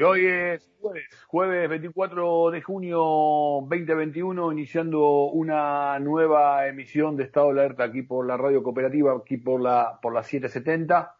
Y 0.00 0.02
hoy 0.02 0.24
es 0.24 0.66
jueves, 0.80 1.04
jueves 1.26 1.68
24 1.68 2.50
de 2.52 2.62
junio 2.62 3.00
2021, 3.68 4.50
iniciando 4.50 5.24
una 5.24 5.98
nueva 5.98 6.66
emisión 6.68 7.18
de 7.18 7.24
Estado 7.24 7.52
de 7.52 7.60
Alerta 7.60 7.84
aquí 7.84 8.00
por 8.00 8.26
la 8.26 8.38
radio 8.38 8.62
cooperativa, 8.62 9.12
aquí 9.12 9.36
por 9.36 9.60
la, 9.60 9.98
por 10.00 10.14
la 10.14 10.22
770. 10.22 11.14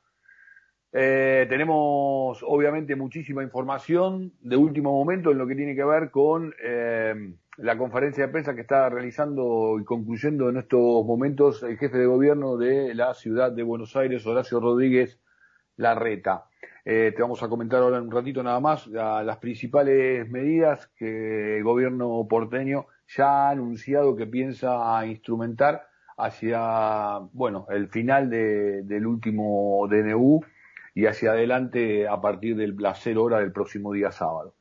Eh, 0.95 1.47
tenemos 1.51 2.43
obviamente 2.43 2.97
muchísima 2.97 3.43
información 3.43 4.33
de 4.41 4.57
último 4.57 4.93
momento 4.93 5.31
en 5.31 5.37
lo 5.37 5.47
que 5.47 5.57
tiene 5.57 5.75
que 5.75 5.85
ver 5.85 6.11
con 6.11 6.55
eh, 6.65 7.35
la 7.59 7.77
conferencia 7.77 8.29
de 8.29 8.33
prensa 8.33 8.55
que 8.55 8.63
está 8.63 8.89
realizando 8.89 9.77
y 9.79 9.85
concluyendo 9.85 10.49
en 10.49 10.57
estos 10.57 11.05
momentos 11.05 11.63
el 11.65 11.77
jefe 11.77 11.99
de 11.99 12.07
gobierno 12.07 12.57
de 12.57 12.95
la 12.95 13.13
ciudad 13.13 13.53
de 13.53 13.63
Buenos 13.63 13.95
Aires, 13.95 14.27
Horacio 14.27 14.59
Rodríguez 14.59 15.21
Larreta. 15.77 16.47
Eh, 16.85 17.13
te 17.15 17.23
vamos 17.23 17.43
a 17.43 17.49
comentar 17.49 17.83
ahora 17.83 17.99
en 17.99 18.05
un 18.05 18.11
ratito 18.11 18.43
nada 18.43 18.61
más 18.61 18.87
las 18.87 19.37
principales 19.39 20.29
medidas 20.31 20.87
que 20.97 21.59
el 21.59 21.65
gobierno 21.65 22.27
porteño 22.29 22.87
ya 23.07 23.49
ha 23.49 23.51
anunciado 23.51 24.17
que 24.17 24.27
piensa 24.27 25.05
instrumentar 25.07 25.87
hacia, 26.17 27.19
bueno, 27.33 27.67
el 27.71 27.89
final 27.89 28.31
del 28.31 29.07
último 29.07 29.87
DNU 29.89 30.41
y 30.95 31.07
hacia 31.07 31.33
adelante 31.33 32.09
a 32.09 32.21
partir 32.21 32.57
del 32.57 32.75
placer 32.75 33.19
hora 33.19 33.39
del 33.41 33.53
próximo 33.53 33.93
día 33.93 34.11
sábado. 34.11 34.55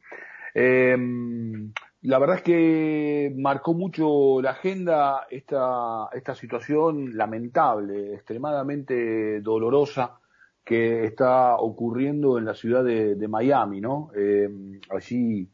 Em, 0.54 1.72
la 2.02 2.20
verdad 2.20 2.38
es 2.38 2.44
que 2.44 3.34
marcó 3.38 3.74
mucho 3.74 4.42
la 4.42 4.52
agenda 4.52 5.28
esta, 5.30 6.10
esta 6.14 6.36
situación 6.36 7.18
lamentable, 7.18 8.14
extremadamente 8.14 9.42
dolorosa 9.42 10.20
que 10.70 11.04
está 11.04 11.56
ocurriendo 11.56 12.38
en 12.38 12.46
la 12.46 12.54
ciudad 12.54 12.84
de, 12.84 13.28
Miami, 13.28 13.82
¿no? 13.82 14.12
Eh, 14.16 14.48
allí 14.92 15.50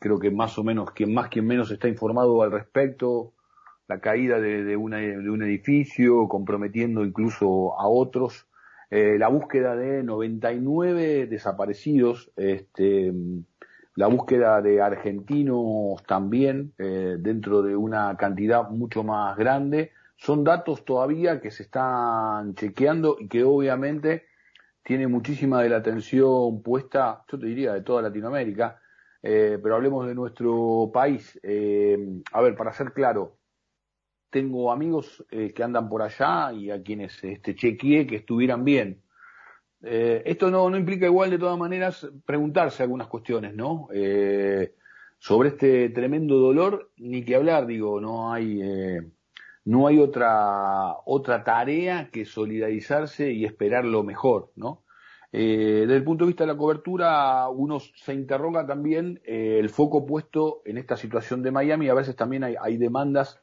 creo 0.00 0.18
que 0.18 0.32
más 0.32 0.58
o 0.58 0.64
menos, 0.64 0.90
quien 0.90 1.14
más, 1.14 1.28
quien 1.28 1.46
menos 1.46 1.70
está 1.70 1.86
informado 1.86 2.42
al 2.42 2.50
respecto, 2.50 3.32
la 3.86 4.00
caída 4.00 4.40
de, 4.40 4.76
una, 4.76 4.96
de 4.96 5.30
un 5.30 5.44
edificio, 5.44 6.26
comprometiendo 6.26 7.04
incluso 7.04 7.78
a 7.78 7.86
otros, 7.86 8.48
eh, 8.90 9.18
la 9.20 9.28
búsqueda 9.28 9.76
de 9.76 10.02
99 10.02 11.28
desaparecidos, 11.28 12.32
este, 12.34 13.12
la 13.94 14.08
búsqueda 14.08 14.60
de 14.62 14.82
argentinos 14.82 16.02
también, 16.08 16.72
eh, 16.76 17.18
dentro 17.20 17.62
de 17.62 17.76
una 17.76 18.16
cantidad 18.16 18.68
mucho 18.68 19.04
más 19.04 19.36
grande, 19.36 19.92
son 20.16 20.42
datos 20.42 20.84
todavía 20.84 21.40
que 21.40 21.52
se 21.52 21.62
están 21.62 22.56
chequeando 22.56 23.16
y 23.16 23.28
que 23.28 23.44
obviamente 23.44 24.28
tiene 24.82 25.06
muchísima 25.06 25.62
de 25.62 25.68
la 25.68 25.76
atención 25.76 26.62
puesta, 26.62 27.24
yo 27.30 27.38
te 27.38 27.46
diría, 27.46 27.74
de 27.74 27.82
toda 27.82 28.02
Latinoamérica, 28.02 28.80
eh, 29.22 29.58
pero 29.62 29.76
hablemos 29.76 30.06
de 30.06 30.14
nuestro 30.14 30.90
país. 30.92 31.38
Eh, 31.42 31.98
a 32.32 32.40
ver, 32.40 32.56
para 32.56 32.72
ser 32.72 32.92
claro, 32.92 33.38
tengo 34.30 34.72
amigos 34.72 35.24
eh, 35.30 35.52
que 35.52 35.62
andan 35.62 35.88
por 35.88 36.02
allá 36.02 36.52
y 36.52 36.70
a 36.70 36.82
quienes 36.82 37.22
este, 37.22 37.54
chequeé 37.54 38.06
que 38.06 38.16
estuvieran 38.16 38.64
bien. 38.64 39.02
esto 39.82 40.50
no, 40.50 40.68
no 40.68 40.76
implica 40.76 41.06
igual 41.06 41.30
de 41.30 41.38
todas 41.38 41.58
maneras 41.58 42.06
preguntarse 42.26 42.82
algunas 42.82 43.08
cuestiones, 43.08 43.54
¿no? 43.54 43.88
sobre 45.18 45.50
este 45.50 45.90
tremendo 45.90 46.38
dolor, 46.38 46.92
ni 46.96 47.24
que 47.24 47.36
hablar, 47.36 47.66
digo, 47.66 48.00
no 48.00 48.32
hay 48.32 48.60
no 49.64 49.86
hay 49.86 49.98
otra, 49.98 50.96
otra 51.04 51.44
tarea 51.44 52.10
que 52.10 52.24
solidarizarse 52.24 53.32
y 53.32 53.44
esperar 53.44 53.84
lo 53.84 54.02
mejor, 54.02 54.52
¿no? 54.56 54.84
Eh, 55.32 55.82
desde 55.82 55.96
el 55.96 56.04
punto 56.04 56.24
de 56.24 56.28
vista 56.28 56.44
de 56.44 56.52
la 56.52 56.58
cobertura, 56.58 57.48
uno 57.50 57.78
se 57.78 58.14
interroga 58.14 58.66
también 58.66 59.20
eh, 59.24 59.58
el 59.60 59.68
foco 59.68 60.04
puesto 60.04 60.62
en 60.64 60.76
esta 60.76 60.96
situación 60.96 61.42
de 61.42 61.52
Miami. 61.52 61.88
A 61.88 61.94
veces 61.94 62.16
también 62.16 62.42
hay, 62.42 62.76
demandas 62.78 63.40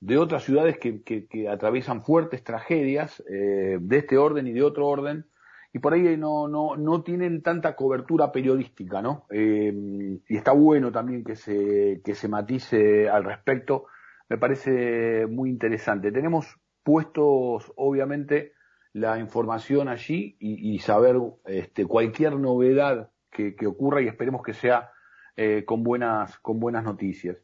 de 0.00 0.16
otras 0.16 0.44
ciudades 0.44 0.78
que, 0.78 1.02
que, 1.02 1.26
que 1.26 1.48
atraviesan 1.48 2.04
fuertes 2.04 2.44
tragedias 2.44 3.20
eh, 3.28 3.78
de 3.80 3.96
este 3.96 4.16
orden 4.16 4.46
y 4.46 4.52
de 4.52 4.62
otro 4.62 4.86
orden, 4.86 5.26
y 5.72 5.80
por 5.80 5.92
ahí 5.92 6.16
no, 6.16 6.46
no, 6.46 6.76
no 6.76 7.02
tienen 7.02 7.42
tanta 7.42 7.74
cobertura 7.74 8.32
periodística, 8.32 9.02
¿no? 9.02 9.26
Y 9.30 10.34
está 10.34 10.52
bueno 10.52 10.90
también 10.92 11.24
que 11.24 11.36
se, 11.36 12.00
que 12.02 12.14
se 12.14 12.26
matice 12.26 13.10
al 13.10 13.24
respecto 13.24 13.86
me 14.28 14.38
parece 14.38 15.26
muy 15.26 15.50
interesante. 15.50 16.12
Tenemos 16.12 16.58
puestos, 16.82 17.72
obviamente, 17.76 18.52
la 18.92 19.18
información 19.18 19.88
allí 19.88 20.36
y, 20.40 20.78
saber 20.78 21.16
este, 21.44 21.86
cualquier 21.86 22.36
novedad 22.36 23.10
que, 23.30 23.54
ocurra 23.66 24.02
y 24.02 24.08
esperemos 24.08 24.42
que 24.42 24.54
sea 24.54 24.90
eh, 25.36 25.64
con 25.64 25.84
buenas 25.84 26.38
con 26.38 26.58
buenas 26.58 26.84
noticias. 26.84 27.36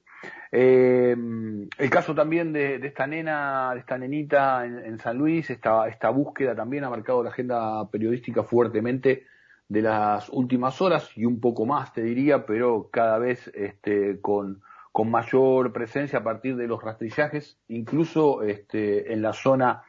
Eh, 0.50 1.14
el 1.78 1.90
caso 1.90 2.14
también 2.14 2.52
de, 2.52 2.76
esta 2.76 3.06
nena, 3.06 3.72
de 3.74 3.80
esta 3.80 3.98
nenita 3.98 4.64
en, 4.64 4.98
San 4.98 5.18
Luis, 5.18 5.50
esta, 5.50 5.86
esta 5.88 6.10
búsqueda 6.10 6.54
también 6.54 6.84
ha 6.84 6.90
marcado 6.90 7.22
la 7.22 7.30
agenda 7.30 7.88
periodística 7.90 8.42
fuertemente 8.42 9.26
de 9.68 9.82
las 9.82 10.28
últimas 10.30 10.80
horas 10.80 11.10
y 11.16 11.24
un 11.24 11.40
poco 11.40 11.66
más, 11.66 11.92
te 11.92 12.02
diría, 12.02 12.46
pero 12.46 12.88
cada 12.90 13.18
vez 13.18 13.50
este, 13.54 14.20
con, 14.20 14.62
con 14.94 15.10
mayor 15.10 15.72
presencia 15.72 16.20
a 16.20 16.22
partir 16.22 16.54
de 16.54 16.68
los 16.68 16.80
rastrillajes, 16.80 17.58
incluso 17.66 18.44
este, 18.44 19.12
en 19.12 19.22
la 19.22 19.32
zona 19.32 19.82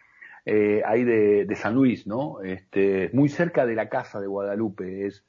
eh, 0.46 0.82
ahí 0.84 1.04
de, 1.04 1.56
San 1.56 1.76
Luis, 1.76 2.08
¿no? 2.08 2.42
Este, 2.42 3.12
muy 3.14 3.30
cerca 3.30 3.68
de 3.68 3.76
la 3.76 3.88
casa 3.88 4.20
de 4.20 4.26
Guadalupe 4.26 5.06
es 5.06 5.24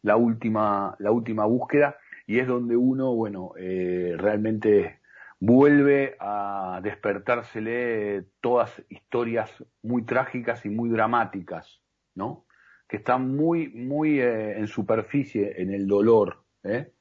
la 0.00 0.16
última, 0.16 0.96
la 0.98 1.10
última 1.10 1.44
búsqueda 1.44 1.98
y 2.26 2.38
es 2.38 2.46
donde 2.46 2.78
uno, 2.78 3.14
bueno, 3.14 3.52
eh, 3.58 4.14
realmente 4.16 5.00
vuelve 5.38 6.16
a 6.20 6.80
despertársele 6.82 8.24
todas 8.40 8.82
historias 8.88 9.52
muy 9.82 10.06
trágicas 10.06 10.64
y 10.64 10.70
muy 10.70 10.88
dramáticas, 10.88 11.82
¿no? 12.14 12.46
Que 12.88 12.96
están 12.96 13.36
muy, 13.36 13.68
muy 13.68 14.20
eh, 14.20 14.56
en 14.56 14.68
superficie 14.68 15.60
en 15.60 15.74
el 15.74 15.86
dolor, 15.86 16.44
¿eh? 16.64 16.92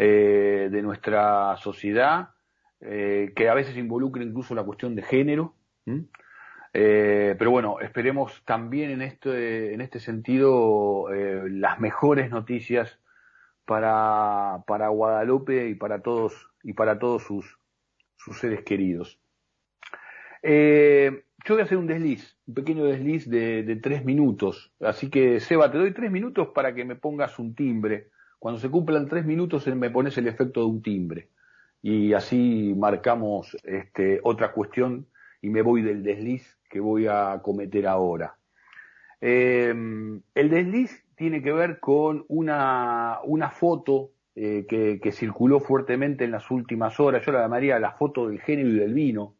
Eh, 0.00 0.68
de 0.70 0.80
nuestra 0.80 1.56
sociedad, 1.56 2.28
eh, 2.80 3.32
que 3.34 3.48
a 3.48 3.54
veces 3.54 3.76
involucra 3.76 4.22
incluso 4.22 4.54
la 4.54 4.62
cuestión 4.62 4.94
de 4.94 5.02
género. 5.02 5.56
Eh, 6.72 7.34
pero 7.36 7.50
bueno, 7.50 7.80
esperemos 7.80 8.44
también 8.44 8.90
en 8.90 9.02
este, 9.02 9.74
en 9.74 9.80
este 9.80 9.98
sentido 9.98 11.08
las 11.10 11.80
mejores 11.80 12.30
noticias 12.30 13.00
para, 13.64 14.62
para 14.68 14.86
Guadalupe 14.86 15.68
y 15.68 15.74
para 15.74 16.00
todos, 16.00 16.48
y 16.62 16.74
para 16.74 17.00
todos 17.00 17.24
sus, 17.24 17.58
sus 18.18 18.38
seres 18.38 18.62
queridos. 18.62 19.18
yo 20.44 21.54
voy 21.54 21.60
a 21.60 21.64
hacer 21.64 21.76
un 21.78 21.88
desliz, 21.88 22.36
un 22.46 22.54
pequeño 22.54 22.84
desliz 22.84 23.28
de, 23.28 23.64
de 23.64 23.74
tres 23.74 24.04
minutos. 24.04 24.72
Así 24.78 25.10
que, 25.10 25.40
Seba, 25.40 25.72
te 25.72 25.78
doy 25.78 25.92
tres 25.92 26.12
minutos 26.12 26.50
para 26.54 26.72
que 26.72 26.84
me 26.84 26.94
pongas 26.94 27.40
un 27.40 27.56
timbre 27.56 28.10
cuando 28.38 28.60
se 28.60 28.70
cumplan 28.70 29.08
tres 29.08 29.24
minutos 29.24 29.66
me 29.68 29.90
pones 29.90 30.16
el 30.18 30.28
efecto 30.28 30.60
de 30.60 30.66
un 30.66 30.82
timbre. 30.82 31.28
Y 31.82 32.12
así 32.12 32.74
marcamos 32.76 33.56
este, 33.64 34.20
otra 34.22 34.52
cuestión 34.52 35.06
y 35.40 35.50
me 35.50 35.62
voy 35.62 35.82
del 35.82 36.02
desliz 36.02 36.58
que 36.68 36.80
voy 36.80 37.06
a 37.06 37.40
cometer 37.42 37.86
ahora. 37.86 38.36
Em, 39.20 40.20
el 40.34 40.50
desliz 40.50 41.04
tiene 41.16 41.42
que 41.42 41.52
ver 41.52 41.80
con 41.80 42.24
una, 42.28 43.18
una 43.24 43.50
foto 43.50 44.12
eh, 44.36 44.66
que, 44.68 45.12
circuló 45.12 45.58
fuertemente 45.58 46.24
en 46.24 46.30
las 46.30 46.50
últimas 46.50 47.00
horas. 47.00 47.24
Yo 47.24 47.32
la 47.32 47.40
llamaría 47.40 47.78
la 47.80 47.92
foto 47.92 48.28
del 48.28 48.40
género 48.40 48.68
y 48.68 48.74
del 48.74 48.94
vino. 48.94 49.34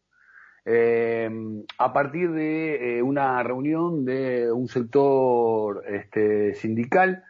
Em, 0.65 1.63
a 1.79 1.93
partir 1.93 2.33
de 2.33 2.99
eh, 2.99 3.03
una 3.03 3.43
reunión 3.43 4.05
de 4.05 4.51
un 4.51 4.69
sector 4.69 5.85
este, 5.89 6.55
sindical 6.55 7.25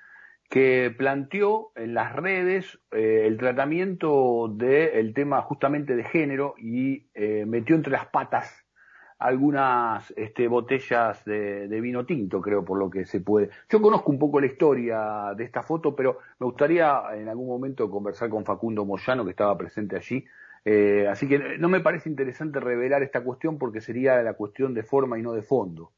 que 0.48 0.94
planteó 0.96 1.72
en 1.76 1.94
las 1.94 2.14
redes 2.14 2.80
eh, 2.90 3.24
el 3.26 3.36
tratamiento 3.36 4.48
del 4.48 5.12
tema 5.12 5.42
justamente 5.42 5.94
de 5.94 6.04
género 6.04 6.54
y 6.58 7.06
eh, 7.14 7.44
metió 7.46 7.76
entre 7.76 7.92
las 7.92 8.06
patas 8.06 8.64
algunas 9.18 10.12
este, 10.16 10.46
botellas 10.46 11.24
de, 11.24 11.66
vino 11.80 12.06
tinto, 12.06 12.40
creo, 12.40 12.64
por 12.64 12.78
lo 12.78 12.88
que 12.88 13.04
se 13.04 13.20
puede. 13.20 13.50
Yo 13.68 13.82
conozco 13.82 14.12
un 14.12 14.18
poco 14.18 14.40
la 14.40 14.46
historia 14.46 15.34
de 15.36 15.44
esta 15.44 15.62
foto, 15.62 15.94
pero 15.94 16.18
me 16.38 16.46
gustaría 16.46 17.02
en 17.14 17.28
algún 17.28 17.48
momento 17.48 17.90
conversar 17.90 18.30
con 18.30 18.44
Facundo 18.44 18.84
Moyano, 18.84 19.24
que 19.24 19.32
estaba 19.32 19.58
presente 19.58 19.96
allí. 19.96 20.24
Eh, 20.64 21.06
así 21.08 21.28
que 21.28 21.58
no 21.58 21.68
me 21.68 21.80
parece 21.80 22.08
interesante 22.08 22.60
revelar 22.60 23.02
esta 23.02 23.22
cuestión 23.22 23.58
porque 23.58 23.80
sería 23.80 24.22
la 24.22 24.34
cuestión 24.34 24.72
de 24.72 24.84
forma 24.84 25.18
y 25.18 25.22
no 25.22 25.32
de 25.32 25.42
fondo. 25.42 25.92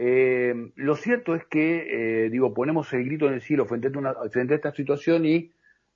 Eh, 0.00 0.54
lo 0.76 0.94
cierto 0.94 1.34
es 1.34 1.44
que, 1.46 2.26
eh, 2.26 2.30
digo, 2.30 2.54
ponemos 2.54 2.92
el 2.92 3.04
grito 3.04 3.26
en 3.26 3.34
el 3.34 3.42
cielo 3.42 3.66
frente 3.66 3.88
a, 3.88 4.54
esta 4.54 4.72
situación 4.72 5.26
y 5.26 5.50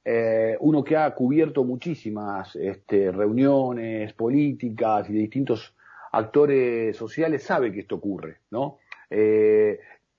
eh, 0.04 0.56
uno 0.58 0.82
que 0.82 0.96
ha 0.96 1.14
cubierto 1.14 1.62
muchísimas 1.62 2.56
este, 2.56 3.12
reuniones 3.12 4.12
políticas 4.14 5.08
y 5.08 5.12
de 5.12 5.20
distintos 5.20 5.76
actores 6.10 6.96
sociales 6.96 7.44
sabe 7.44 7.72
que 7.72 7.80
esto 7.80 7.94
ocurre, 7.94 8.38
¿no? 8.50 8.78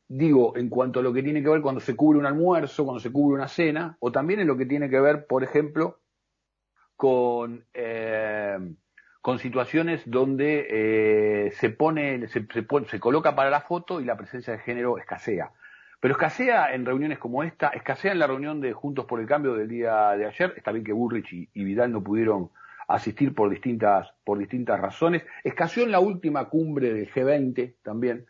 digo, 0.08 0.56
en 0.56 0.70
cuanto 0.70 1.00
a 1.00 1.04
lo 1.04 1.12
que 1.12 1.24
tiene 1.24 1.42
que 1.42 1.50
ver 1.50 1.62
cuando 1.62 1.82
se 1.82 1.96
cubre 1.96 2.20
un 2.20 2.28
almuerzo, 2.28 2.86
cuando 2.86 3.00
se 3.00 3.12
cubre 3.12 3.36
una 3.36 3.48
cena, 3.48 3.98
o 4.00 4.12
también 4.12 4.40
en 4.40 4.48
lo 4.48 4.56
que 4.56 4.68
tiene 4.68 4.88
que 4.88 5.00
ver, 5.00 5.26
por 5.26 5.44
ejemplo, 5.44 6.00
con, 6.96 7.66
eh, 7.74 8.58
con 9.24 9.40
situaciones 9.40 10.02
donde 10.06 10.68
eh, 10.70 11.52
se 11.52 11.70
pone, 11.70 12.28
se, 12.28 12.46
se, 12.46 13.00
coloca 13.00 13.34
para 13.36 13.50
la 13.50 13.62
foto 13.62 14.02
y 14.02 14.04
la 14.04 14.18
presencia 14.18 14.52
de 14.52 14.60
género 14.60 14.98
escasea. 14.98 15.52
Pero 16.02 16.12
escasea 16.12 16.76
en 16.76 16.86
reuniones 16.86 17.20
como 17.20 17.42
esta, 17.42 17.70
escasea 17.70 18.12
en 18.12 18.20
la 18.20 18.28
reunión 18.28 18.60
de 18.60 18.74
Juntos 18.74 19.06
por 19.06 19.22
el 19.22 19.26
Cambio 19.26 19.54
del 19.54 19.70
día 19.70 20.12
de 20.18 20.26
ayer, 20.26 20.54
está 20.58 20.74
bien 20.74 20.84
que 20.84 20.92
Burrich 20.92 21.32
y, 21.32 21.64
Vidal 21.64 21.94
no 21.94 22.04
pudieron 22.04 22.50
asistir 22.90 23.34
por 23.34 23.50
distintas, 23.50 24.14
por 24.26 24.40
distintas 24.40 24.78
razones, 24.78 25.24
escaseó 25.46 25.86
en 25.86 25.92
la 25.92 26.02
última 26.02 26.50
cumbre 26.50 26.94
del 26.94 27.10
G20 27.10 27.76
también, 27.82 28.26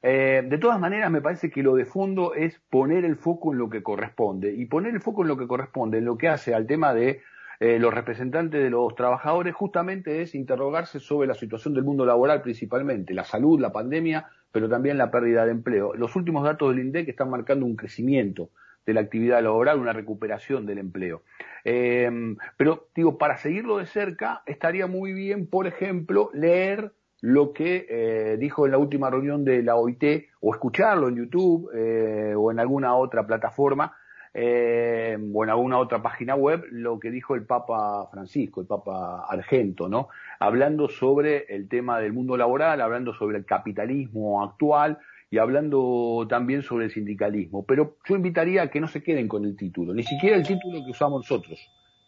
eh, 0.00 0.44
de 0.46 0.58
todas 0.58 0.78
maneras, 0.78 1.10
me 1.10 1.22
parece 1.22 1.50
que 1.50 1.64
lo 1.64 1.74
de 1.74 1.86
fondo 1.86 2.34
es 2.34 2.60
poner 2.70 3.04
el 3.04 3.16
foco 3.16 3.52
en 3.52 3.58
lo 3.58 3.68
que 3.68 3.82
corresponde. 3.82 4.54
Y 4.54 4.66
poner 4.66 4.94
el 4.94 5.00
foco 5.00 5.22
en 5.22 5.28
lo 5.28 5.36
que 5.36 5.48
corresponde, 5.48 5.98
en 5.98 6.04
lo 6.04 6.16
que 6.16 6.28
hace 6.28 6.54
al 6.54 6.68
tema 6.68 6.94
de 6.94 7.22
eh, 7.60 7.78
los 7.78 7.92
representantes 7.92 8.62
de 8.62 8.70
los 8.70 8.94
trabajadores, 8.94 9.54
justamente 9.54 10.22
es 10.22 10.34
interrogarse 10.34 11.00
sobre 11.00 11.28
la 11.28 11.34
situación 11.34 11.74
del 11.74 11.84
mundo 11.84 12.04
laboral 12.04 12.42
principalmente, 12.42 13.14
la 13.14 13.24
salud, 13.24 13.60
la 13.60 13.72
pandemia, 13.72 14.28
pero 14.52 14.68
también 14.68 14.98
la 14.98 15.10
pérdida 15.10 15.44
de 15.44 15.52
empleo. 15.52 15.94
Los 15.94 16.16
últimos 16.16 16.44
datos 16.44 16.70
del 16.70 16.84
INDEC 16.84 17.08
están 17.08 17.30
marcando 17.30 17.66
un 17.66 17.76
crecimiento 17.76 18.50
de 18.86 18.94
la 18.94 19.00
actividad 19.00 19.42
laboral, 19.42 19.80
una 19.80 19.92
recuperación 19.92 20.64
del 20.64 20.78
empleo. 20.78 21.22
Eh, 21.64 22.08
pero, 22.56 22.88
digo, 22.94 23.18
para 23.18 23.36
seguirlo 23.36 23.78
de 23.78 23.86
cerca, 23.86 24.42
estaría 24.46 24.86
muy 24.86 25.12
bien, 25.12 25.48
por 25.48 25.66
ejemplo, 25.66 26.30
leer 26.32 26.92
lo 27.20 27.52
que 27.52 27.86
eh, 27.88 28.36
dijo 28.38 28.66
en 28.66 28.72
la 28.72 28.78
última 28.78 29.10
reunión 29.10 29.44
de 29.44 29.62
la 29.62 29.76
OIT, 29.76 30.28
o 30.40 30.54
escucharlo 30.54 31.08
en 31.08 31.16
YouTube 31.16 31.70
eh, 31.74 32.34
o 32.36 32.52
en 32.52 32.60
alguna 32.60 32.94
otra 32.94 33.26
plataforma, 33.26 33.96
eh, 34.38 35.12
en 35.14 35.50
alguna 35.50 35.78
otra 35.78 36.02
página 36.02 36.34
web, 36.34 36.62
lo 36.70 37.00
que 37.00 37.10
dijo 37.10 37.34
el 37.34 37.46
Papa 37.46 38.06
Francisco, 38.10 38.60
el 38.60 38.66
Papa 38.66 39.24
Argento, 39.26 39.88
¿no? 39.88 40.08
Hablando 40.38 40.90
sobre 40.90 41.46
el 41.48 41.70
tema 41.70 42.00
del 42.00 42.12
mundo 42.12 42.36
laboral, 42.36 42.82
hablando 42.82 43.14
sobre 43.14 43.38
el 43.38 43.46
capitalismo 43.46 44.44
actual 44.44 44.98
y 45.30 45.38
hablando 45.38 46.26
también 46.28 46.62
sobre 46.62 46.84
el 46.84 46.90
sindicalismo. 46.90 47.64
Pero 47.64 47.96
yo 48.04 48.14
invitaría 48.14 48.60
a 48.60 48.70
que 48.70 48.78
no 48.78 48.88
se 48.88 49.02
queden 49.02 49.26
con 49.26 49.46
el 49.46 49.56
título, 49.56 49.94
ni 49.94 50.02
siquiera 50.02 50.36
el 50.36 50.46
título 50.46 50.84
que 50.84 50.90
usamos 50.90 51.20
nosotros, 51.20 51.58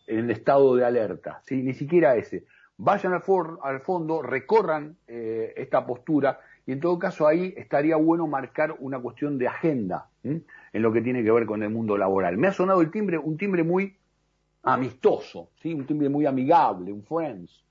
en 0.07 0.19
el 0.19 0.31
estado 0.31 0.77
de 0.77 0.85
alerta, 0.85 1.41
¿sí? 1.45 1.63
Ni 1.63 1.73
siquiera 1.73 2.15
ese 2.15 2.45
vayan 2.77 3.15
al, 3.15 3.23
al 3.63 3.81
fondo, 3.81 4.21
recorran 4.21 4.99
eh, 5.07 5.55
esta 5.57 5.87
postura 5.87 6.41
y 6.69 6.73
en 6.73 6.81
todo 6.81 6.99
caso 6.99 7.27
ahí 7.27 7.55
estaría 7.57 7.97
bueno 7.97 8.27
marcar 8.27 8.77
una 8.79 8.99
cuestión 8.99 9.39
de 9.39 9.49
agenda 9.49 10.11
en 10.23 10.45
lo 10.75 10.93
que 10.93 11.01
tiene 11.01 11.25
que 11.25 11.31
ver 11.31 11.47
con 11.47 11.63
el 11.63 11.71
mundo 11.71 11.97
laboral. 11.97 12.37
Me 12.37 12.47
ha 12.47 12.53
sonado 12.53 12.83
el 12.83 12.91
timbre, 12.91 13.17
un 13.17 13.39
timbre 13.39 13.65
muy 13.65 13.97
amistoso, 14.63 15.49
¿sí? 15.63 15.73
un 15.73 15.87
timbre 15.87 16.11
muy 16.11 16.27
amigable, 16.27 16.93
un 16.93 17.03
friends. 17.05 17.65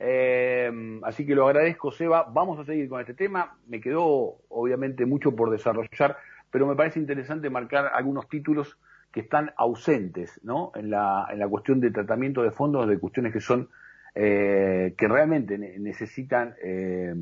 Eh, 0.00 0.68
así 1.04 1.24
que 1.24 1.36
lo 1.36 1.46
agradezco, 1.46 1.92
Seba. 1.92 2.24
Vamos 2.24 2.58
a 2.58 2.64
seguir 2.64 2.88
con 2.88 3.00
este 3.00 3.14
tema. 3.14 3.56
Me 3.68 3.80
quedó, 3.80 4.38
obviamente, 4.48 5.06
mucho 5.06 5.36
por 5.36 5.50
desarrollar, 5.50 6.16
pero 6.50 6.66
me 6.66 6.74
parece 6.74 6.98
interesante 6.98 7.50
marcar 7.50 7.92
algunos 7.94 8.28
títulos 8.28 8.80
que 9.12 9.20
están 9.20 9.52
ausentes 9.56 10.40
¿no? 10.42 10.72
en, 10.74 10.90
la, 10.90 11.28
en 11.30 11.38
la 11.38 11.46
cuestión 11.46 11.78
de 11.78 11.92
tratamiento 11.92 12.42
de 12.42 12.50
fondos, 12.50 12.88
de 12.88 12.98
cuestiones 12.98 13.32
que 13.32 13.40
son 13.40 13.68
eh, 14.12 14.94
que 14.98 15.06
realmente 15.06 15.56
necesitan, 15.56 16.56
eh, 16.64 17.14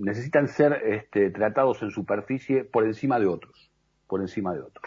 necesitan 0.00 0.48
ser 0.48 0.82
este, 0.84 1.30
tratados 1.30 1.80
en 1.82 1.90
superficie 1.90 2.64
por 2.64 2.84
encima 2.84 3.20
de 3.20 3.26
otros, 3.26 3.70
por 4.06 4.20
encima 4.20 4.52
de 4.54 4.60
otros. 4.60 4.84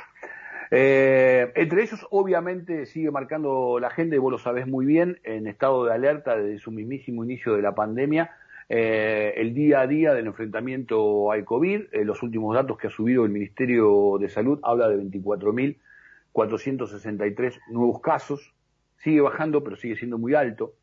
Eh, 0.71 1.51
entre 1.55 1.83
ellos, 1.83 2.07
obviamente, 2.09 2.85
sigue 2.85 3.11
marcando 3.11 3.77
la 3.79 3.87
agenda, 3.87 4.15
y 4.15 4.19
vos 4.19 4.31
lo 4.31 4.39
sabés 4.39 4.67
muy 4.67 4.85
bien, 4.85 5.19
en 5.23 5.47
estado 5.47 5.85
de 5.85 5.93
alerta 5.93 6.35
desde 6.35 6.59
su 6.59 6.71
mismísimo 6.71 7.23
inicio 7.23 7.55
de 7.55 7.61
la 7.61 7.75
pandemia, 7.75 8.31
el 8.69 9.53
día 9.53 9.81
a 9.81 9.87
día 9.87 10.13
del 10.15 10.25
enfrentamiento 10.25 11.31
al 11.31 11.45
COVID. 11.45 11.93
los 12.05 12.23
últimos 12.23 12.55
datos 12.55 12.75
que 12.77 12.87
ha 12.87 12.89
subido 12.89 13.23
el 13.23 13.29
Ministerio 13.29 14.17
de 14.19 14.29
Salud 14.29 14.59
habla 14.63 14.89
de 14.89 14.97
24.463 14.97 17.59
nuevos 17.69 18.01
casos. 18.01 18.55
Sigue 18.97 19.21
bajando, 19.21 19.63
pero 19.63 19.75
sigue 19.75 19.95
siendo 19.95 20.17
muy 20.17 20.33
alto. 20.33 20.73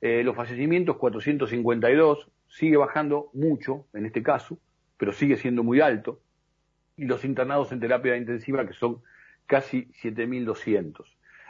Eh, 0.00 0.22
los 0.24 0.34
fallecimientos 0.34 0.96
452, 0.96 2.28
sigue 2.50 2.76
bajando 2.76 3.30
mucho 3.32 3.86
en 3.94 4.04
este 4.04 4.22
caso, 4.22 4.58
pero 4.98 5.12
sigue 5.12 5.36
siendo 5.36 5.62
muy 5.62 5.80
alto. 5.80 6.20
Y 6.96 7.06
los 7.06 7.24
internados 7.24 7.72
en 7.72 7.80
terapia 7.80 8.16
intensiva, 8.16 8.66
que 8.66 8.74
son 8.74 9.00
casi 9.46 9.86
7.200. 10.02 11.04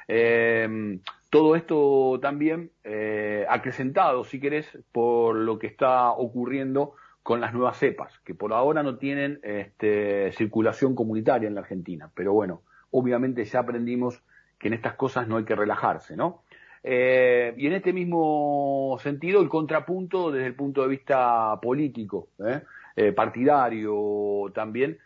Eh, 0.06 1.00
todo 1.30 1.54
esto 1.54 2.18
también 2.20 2.72
eh, 2.82 3.46
acrecentado, 3.48 4.24
si 4.24 4.40
querés, 4.40 4.66
por 4.92 5.36
lo 5.36 5.58
que 5.58 5.68
está 5.68 6.10
ocurriendo 6.10 6.94
con 7.22 7.40
las 7.40 7.52
nuevas 7.52 7.78
cepas, 7.78 8.18
que 8.24 8.34
por 8.34 8.52
ahora 8.52 8.82
no 8.82 8.98
tienen 8.98 9.38
este, 9.42 10.32
circulación 10.32 10.94
comunitaria 10.94 11.46
en 11.46 11.54
la 11.54 11.60
Argentina. 11.60 12.10
Pero 12.14 12.32
bueno, 12.32 12.62
obviamente 12.90 13.44
ya 13.44 13.60
aprendimos 13.60 14.22
que 14.58 14.68
en 14.68 14.74
estas 14.74 14.94
cosas 14.94 15.28
no 15.28 15.36
hay 15.36 15.44
que 15.44 15.54
relajarse, 15.54 16.16
¿no? 16.16 16.42
Eh, 16.82 17.54
y 17.56 17.66
en 17.66 17.74
este 17.74 17.92
mismo 17.92 18.98
sentido, 19.02 19.42
el 19.42 19.48
contrapunto 19.48 20.30
desde 20.30 20.46
el 20.46 20.54
punto 20.54 20.82
de 20.82 20.88
vista 20.88 21.58
político, 21.60 22.28
¿eh? 22.38 22.62
Eh, 22.96 23.12
partidario 23.12 24.50
también, 24.54 24.98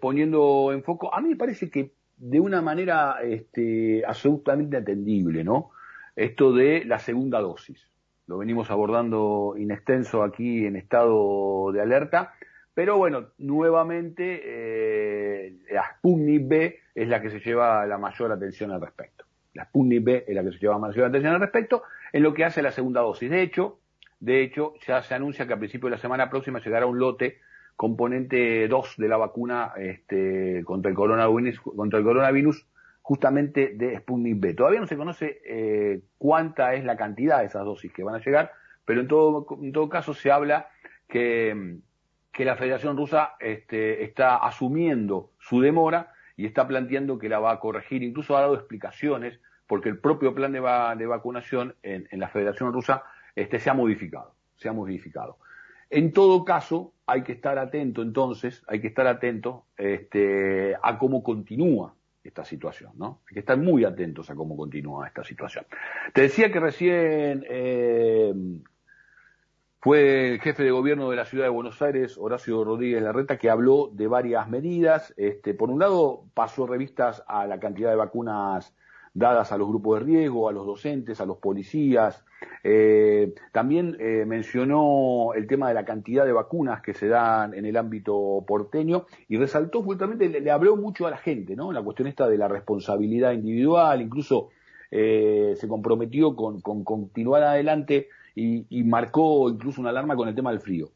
poniendo 0.00 0.72
en 0.72 0.82
foco, 0.82 1.12
a 1.14 1.20
mí 1.20 1.30
me 1.30 1.36
parece 1.36 1.70
que 1.70 1.92
de 2.16 2.38
una 2.38 2.60
manera 2.60 3.18
este, 3.22 4.04
absolutamente 4.06 4.76
atendible, 4.76 5.42
¿no? 5.42 5.70
Esto 6.16 6.52
de 6.52 6.84
la 6.84 6.98
segunda 6.98 7.40
dosis. 7.40 7.88
Lo 8.26 8.38
venimos 8.38 8.70
abordando 8.70 9.54
in 9.56 9.70
extenso 9.70 10.22
aquí 10.22 10.66
en 10.66 10.76
estado 10.76 11.72
de 11.72 11.80
alerta, 11.80 12.34
pero 12.74 12.98
bueno, 12.98 13.28
nuevamente 13.38 14.42
la 15.70 15.96
Sputnik 15.96 16.48
B 16.48 16.78
es 16.94 17.08
la 17.08 17.22
que 17.22 17.30
se 17.30 17.40
lleva 17.40 17.86
la 17.86 17.98
mayor 17.98 18.32
atención 18.32 18.70
al 18.70 18.80
respecto 18.80 19.13
la 19.54 19.64
Sputnik 19.64 20.04
B 20.04 20.24
es 20.26 20.34
la 20.34 20.42
que 20.42 20.52
se 20.52 20.58
lleva 20.58 20.78
más 20.78 20.96
atención 20.96 21.34
al 21.34 21.40
respecto, 21.40 21.84
en 22.12 22.22
lo 22.22 22.34
que 22.34 22.44
hace 22.44 22.62
la 22.62 22.72
segunda 22.72 23.00
dosis. 23.00 23.30
De 23.30 23.42
hecho, 23.42 23.78
de 24.20 24.42
hecho, 24.42 24.74
ya 24.86 25.02
se 25.02 25.14
anuncia 25.14 25.46
que 25.46 25.52
a 25.52 25.58
principios 25.58 25.90
de 25.90 25.96
la 25.96 26.00
semana 26.00 26.30
próxima 26.30 26.60
llegará 26.60 26.86
un 26.86 26.98
lote 26.98 27.40
componente 27.76 28.68
2 28.68 28.94
de 28.98 29.08
la 29.08 29.16
vacuna 29.16 29.72
este, 29.76 30.62
contra, 30.64 30.90
el 30.90 30.96
coronavirus, 30.96 32.66
justamente 33.02 33.72
de 33.74 33.98
Sputnik 33.98 34.40
B. 34.40 34.54
Todavía 34.54 34.80
no 34.80 34.86
se 34.86 34.96
conoce 34.96 35.40
eh, 35.44 36.00
cuánta 36.18 36.74
es 36.74 36.84
la 36.84 36.96
cantidad 36.96 37.40
de 37.40 37.46
esas 37.46 37.64
dosis 37.64 37.92
que 37.92 38.04
van 38.04 38.14
a 38.14 38.24
llegar, 38.24 38.52
pero 38.84 39.00
en 39.00 39.08
todo, 39.08 39.46
en 39.60 39.72
todo 39.72 39.88
caso 39.88 40.14
se 40.14 40.30
habla 40.30 40.68
que, 41.08 41.78
que 42.32 42.44
la 42.44 42.56
Federación 42.56 42.96
Rusa 42.96 43.34
este, 43.40 44.04
está 44.04 44.36
asumiendo 44.36 45.32
su 45.38 45.60
demora 45.60 46.12
y 46.36 46.46
está 46.46 46.66
planteando 46.66 47.18
que 47.18 47.28
la 47.28 47.40
va 47.40 47.52
a 47.52 47.60
corregir, 47.60 48.02
incluso 48.02 48.36
ha 48.36 48.40
dado 48.40 48.54
explicaciones, 48.54 49.38
porque 49.66 49.88
el 49.88 49.98
propio 49.98 50.34
plan 50.34 50.52
de, 50.52 50.60
vacunación 50.60 51.74
en, 51.82 52.06
la 52.12 52.28
Federación 52.28 52.72
Rusa 52.72 53.04
este, 53.34 53.58
se 53.58 53.70
ha 53.70 53.74
modificado, 53.74 54.34
se 54.56 54.68
ha 54.68 54.72
modificado. 54.72 55.38
En 55.90 56.12
todo 56.12 56.44
caso, 56.44 56.92
hay 57.06 57.22
que 57.22 57.32
estar 57.32 57.58
atento 57.58 58.02
entonces, 58.02 58.62
hay 58.66 58.80
que 58.80 58.88
estar 58.88 59.06
atento 59.06 59.66
este, 59.76 60.76
a 60.82 60.98
cómo 60.98 61.22
continúa 61.22 61.94
esta 62.22 62.44
situación, 62.44 62.92
¿no? 62.96 63.20
Hay 63.28 63.34
que 63.34 63.40
estar 63.40 63.58
muy 63.58 63.84
atentos 63.84 64.30
a 64.30 64.34
cómo 64.34 64.56
continúa 64.56 65.06
esta 65.06 65.22
situación. 65.22 65.66
Te 66.12 66.22
decía 66.22 66.50
que 66.50 66.58
recién 66.58 67.44
eh, 67.48 68.32
fue 69.80 70.32
el 70.32 70.40
jefe 70.40 70.62
de 70.64 70.70
gobierno 70.70 71.10
de 71.10 71.16
la 71.16 71.26
ciudad 71.26 71.44
de 71.44 71.50
Buenos 71.50 71.82
Aires, 71.82 72.16
Horacio 72.16 72.64
Rodríguez 72.64 73.02
Larreta, 73.02 73.36
que 73.36 73.50
habló 73.50 73.90
de 73.92 74.06
varias 74.06 74.48
medidas. 74.48 75.12
Este, 75.18 75.52
por 75.52 75.70
un 75.70 75.78
lado, 75.78 76.24
pasó 76.32 76.66
revistas 76.66 77.22
a 77.28 77.46
la 77.46 77.60
cantidad 77.60 77.90
de 77.90 77.96
vacunas 77.96 78.74
dadas 79.14 79.52
a 79.52 79.58
los 79.58 79.68
grupos 79.68 80.00
de 80.00 80.04
riesgo, 80.04 80.48
a 80.48 80.52
los 80.52 80.66
docentes, 80.66 81.20
a 81.20 81.26
los 81.26 81.38
policías. 81.38 82.24
Eh, 82.64 83.32
también 83.52 83.96
eh, 84.00 84.24
mencionó 84.26 85.32
el 85.34 85.46
tema 85.46 85.68
de 85.68 85.74
la 85.74 85.84
cantidad 85.84 86.26
de 86.26 86.32
vacunas 86.32 86.82
que 86.82 86.92
se 86.92 87.08
dan 87.08 87.54
en 87.54 87.64
el 87.64 87.76
ámbito 87.76 88.44
porteño 88.46 89.06
y 89.28 89.38
resaltó 89.38 89.82
justamente, 89.82 90.28
le, 90.28 90.50
habló 90.50 90.76
mucho 90.76 91.06
a 91.06 91.10
la 91.10 91.16
gente, 91.16 91.54
¿no? 91.56 91.72
La 91.72 91.82
cuestión 91.82 92.08
esta 92.08 92.28
de 92.28 92.36
la 92.36 92.48
responsabilidad 92.48 93.32
individual, 93.32 94.02
incluso 94.02 94.50
eh, 94.90 95.54
se 95.56 95.68
comprometió 95.68 96.34
con, 96.34 96.60
con 96.60 96.84
continuar 96.84 97.44
adelante 97.44 98.08
y, 98.34 98.82
marcó 98.82 99.48
incluso 99.48 99.80
una 99.80 99.90
alarma 99.90 100.16
con 100.16 100.28
el 100.28 100.34
tema 100.34 100.50
del 100.50 100.60
frío. 100.60 100.90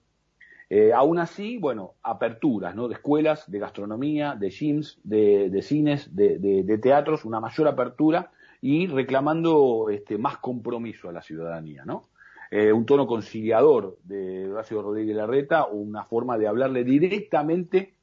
Eh, 0.71 0.93
aún 0.93 1.19
así, 1.19 1.57
bueno, 1.57 1.95
aperturas, 2.03 2.75
¿no? 2.75 2.89
De 2.89 2.95
escuelas, 2.95 3.51
de 3.51 3.59
gastronomía, 3.59 4.35
de 4.35 4.51
gyms, 4.51 5.01
de, 5.03 5.63
cines, 5.63 6.15
de, 6.15 6.79
teatros, 6.83 7.25
una 7.25 7.41
mayor 7.41 7.69
apertura 7.69 8.31
y 8.61 8.87
reclamando 8.87 9.89
este, 9.91 10.19
más 10.19 10.39
compromiso 10.39 11.09
a 11.09 11.13
la 11.13 11.23
ciudadanía, 11.23 11.85
¿no? 11.87 12.09
Eh, 12.51 12.73
un 12.73 12.87
tono 12.87 13.07
conciliador 13.07 13.99
de 14.05 14.51
Horacio 14.51 14.83
Rodríguez 14.83 15.17
Larreta, 15.17 15.67
una 15.67 16.05
forma 16.05 16.39
de 16.39 16.49
hablarle 16.49 16.85
directamente 16.85 17.95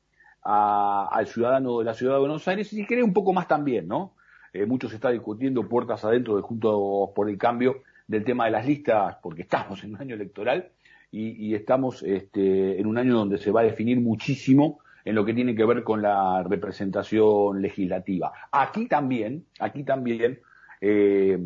al 0.42 1.26
ciudadano 1.26 1.80
de 1.80 1.86
la 1.86 1.96
ciudad 1.96 2.14
de 2.14 2.20
Buenos 2.20 2.48
Aires 2.48 2.72
y 2.72 2.76
si 2.76 2.86
quiere 2.86 3.02
un 3.02 3.14
poco 3.14 3.34
más 3.34 3.48
también, 3.48 3.88
¿no? 3.88 4.14
Eh, 4.54 4.68
mucho 4.68 4.88
se 4.88 4.96
está 4.96 5.10
discutiendo 5.10 5.68
puertas 5.68 6.06
adentro 6.06 6.36
de 6.36 6.44
Juntos 6.44 7.10
por 7.16 7.30
el 7.30 7.38
Cambio 7.38 7.82
del 8.08 8.24
tema 8.24 8.46
de 8.46 8.52
las 8.52 8.66
listas, 8.68 9.18
porque 9.22 9.42
estamos 9.42 9.84
en 9.84 9.96
un 9.96 10.02
año 10.02 10.16
electoral 10.16 10.70
y, 11.18 11.56
estamos 11.56 12.04
este, 12.04 12.80
en 12.80 12.88
un 12.88 12.98
año 12.98 13.16
donde 13.16 13.38
se 13.38 13.52
va 13.52 13.62
a 13.62 13.64
definir 13.64 14.02
muchísimo 14.02 14.80
en 15.06 15.16
lo 15.16 15.24
que 15.24 15.34
tiene 15.34 15.56
que 15.56 15.64
ver 15.64 15.84
con 15.84 16.02
la 16.02 16.44
representación 16.44 17.62
legislativa. 17.62 18.34
Aquí 18.52 18.88
también, 18.88 19.46
aquí 19.60 19.84
también, 19.84 20.40
eh, 20.82 21.40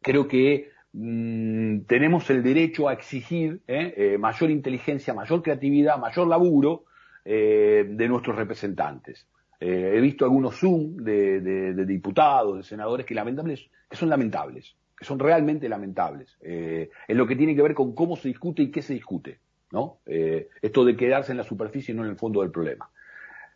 creo 0.00 0.26
que 0.26 0.70
mm, 0.92 1.80
tenemos 1.80 2.30
el 2.30 2.42
derecho 2.42 2.88
a 2.88 2.94
exigir 2.94 3.60
eh, 3.66 3.92
eh, 3.96 4.18
mayor 4.18 4.50
inteligencia, 4.50 5.12
mayor 5.12 5.42
creatividad, 5.42 5.98
mayor 5.98 6.26
laburo 6.26 6.84
de 7.26 8.06
nuestros 8.06 8.36
representantes. 8.36 9.26
he 9.58 9.98
visto 9.98 10.26
algunos 10.26 10.60
Zoom 10.60 10.96
de, 10.96 11.72
diputados, 11.86 12.58
de 12.58 12.62
senadores 12.64 13.06
que 13.06 13.14
lamentables, 13.14 13.70
que 13.88 13.96
son 13.96 14.10
lamentables, 14.10 14.76
que 14.96 15.04
son 15.04 15.18
realmente 15.18 15.68
lamentables, 15.68 16.36
en 16.40 16.88
lo 17.08 17.26
que 17.26 17.36
tiene 17.36 17.54
que 17.56 17.62
ver 17.62 17.74
con 17.74 17.94
cómo 17.94 18.16
se 18.16 18.28
discute 18.28 18.62
y 18.62 18.70
qué 18.70 18.82
se 18.82 18.94
discute. 18.94 19.40
¿no? 19.74 19.98
Eh, 20.06 20.48
esto 20.62 20.84
de 20.84 20.96
quedarse 20.96 21.32
en 21.32 21.38
la 21.38 21.44
superficie 21.44 21.92
y 21.92 21.96
no 21.96 22.04
en 22.04 22.10
el 22.10 22.16
fondo 22.16 22.40
del 22.40 22.52
problema. 22.52 22.88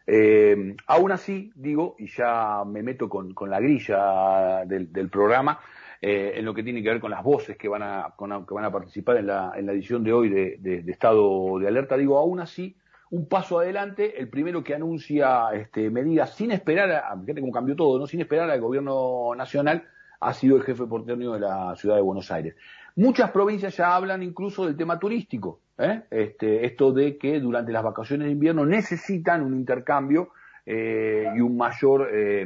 Eh, 0.05 0.75
aún 0.89 1.13
así, 1.13 1.53
digo, 1.55 1.95
y 1.99 2.09
ya 2.09 2.65
me 2.67 2.83
meto 2.83 3.09
con, 3.09 3.35
la 3.49 3.61
grilla 3.61 4.65
del, 4.65 5.11
programa, 5.11 5.61
eh, 6.03 6.33
en 6.35 6.45
lo 6.45 6.55
que 6.55 6.65
tiene 6.65 6.83
que 6.83 6.89
ver 6.89 7.01
con 7.01 7.13
las 7.13 7.23
voces 7.23 7.57
que 7.57 7.69
van 7.69 7.83
a, 7.83 8.15
que 8.19 8.55
van 8.55 8.65
a 8.65 8.73
participar 8.73 9.19
en 9.19 9.29
la, 9.29 9.53
en 9.55 9.67
la 9.67 9.73
edición 9.73 10.03
de 10.03 10.13
hoy 10.13 10.29
de, 10.29 10.85
estado 10.89 11.59
de 11.61 11.69
alerta, 11.69 11.97
digo, 11.97 12.19
aún 12.19 12.41
así, 12.41 12.77
un 13.11 13.29
paso 13.29 13.61
adelante, 13.61 14.19
el 14.19 14.29
primero 14.29 14.65
que 14.65 14.75
anuncia 14.75 15.51
este, 15.53 15.89
medidas 15.89 16.35
sin 16.35 16.51
esperar, 16.51 16.91
a, 16.91 17.17
fíjate 17.21 17.41
cómo 17.41 17.53
cambió 17.53 17.77
todo, 17.77 17.99
¿no? 17.99 18.09
sin 18.09 18.21
esperar 18.21 18.51
al 18.51 18.61
gobierno 18.61 19.35
nacional, 19.37 19.87
ha 20.21 20.35
sido 20.35 20.57
el 20.57 20.63
jefe 20.63 20.85
porteño 20.87 21.33
de 21.33 21.41
la 21.41 21.75
ciudad 21.77 21.97
de 21.97 22.03
Buenos 22.03 22.31
Aires. 22.31 22.57
Muchas 22.97 23.31
provincias 23.31 23.77
ya 23.77 23.95
hablan 23.95 24.23
incluso 24.23 24.67
del 24.67 24.77
tema 24.77 24.99
turístico, 24.99 25.61
¿eh? 25.79 26.03
este, 26.11 26.67
esto 26.67 26.93
de 26.93 27.17
que 27.17 27.39
durante 27.39 27.71
las 27.71 27.85
vacaciones 27.85 28.27
de 28.27 28.33
invierno 28.33 28.67
necesitan 28.67 29.43
un 29.43 29.55
intercambio 29.55 30.31
eh, 30.67 31.27
y 31.35 31.41
un 31.41 31.57
mayor, 31.57 32.11
eh, 32.13 32.45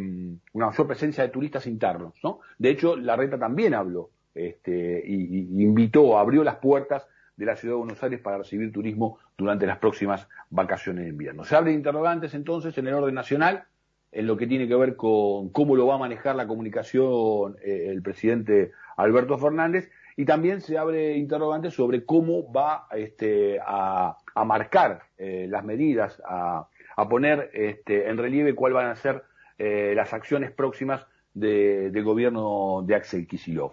una 0.53 0.67
mayor 0.67 0.87
presencia 0.87 1.25
de 1.25 1.31
turistas 1.31 1.67
internos. 1.67 2.15
¿no? 2.23 2.41
De 2.59 2.71
hecho, 2.71 2.97
la 2.97 3.17
reta 3.17 3.39
también 3.39 3.75
habló 3.75 4.11
este, 4.35 5.03
y, 5.07 5.63
invitó, 5.65 6.19
abrió 6.19 6.45
las 6.45 6.57
puertas 6.57 7.07
de 7.37 7.47
la 7.47 7.57
ciudad 7.57 7.75
de 7.75 7.79
Buenos 7.79 8.03
Aires 8.03 8.21
para 8.21 8.39
recibir 8.39 8.71
turismo 8.73 9.19
durante 9.37 9.67
las 9.67 9.79
próximas 9.79 10.29
vacaciones 10.51 11.05
de 11.05 11.11
invierno. 11.11 11.45
Se 11.45 11.57
abre 11.57 11.71
de 11.71 11.79
interrogantes 11.79 12.35
entonces 12.35 12.77
en 12.77 12.87
el 12.87 12.95
orden 12.95 13.15
nacional 13.15 13.65
en 14.13 14.27
lo 14.27 14.37
que 14.37 14.47
tiene 14.47 14.69
que 14.69 14.77
ver 14.77 14.97
con 14.97 15.49
cómo 15.51 15.75
lo 15.75 15.87
va 15.87 15.95
a 15.97 15.99
manejar 15.99 16.37
la 16.37 16.47
comunicación 16.47 17.57
el 17.63 18.03
presidente 18.03 18.73
Alberto 18.97 19.39
Fernández 19.39 19.91
y 20.17 20.25
también 20.25 20.61
se 20.61 20.79
abre 20.79 21.17
interrogantes 21.17 21.75
sobre 21.75 22.05
cómo 22.05 22.53
va 22.53 22.87
este, 22.93 23.59
a, 23.65 24.17
marcar 24.45 25.03
eh, 25.19 25.47
las 25.49 25.65
medidas, 25.65 26.21
a, 26.27 26.69
poner 27.09 27.51
este, 27.53 28.09
en 28.09 28.19
relieve 28.19 28.55
cuáles 28.55 28.77
van 28.77 28.87
a 28.87 28.97
ser 28.97 29.25
eh, 29.59 29.93
las 29.97 30.13
acciones 30.13 30.51
próximas 30.51 31.07
de, 31.35 31.91
del 31.91 32.05
gobierno 32.05 32.83
de 32.87 32.95
Axel 32.95 33.27
Kisilov. 33.27 33.73